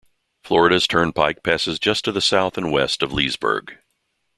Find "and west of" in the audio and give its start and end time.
2.57-3.13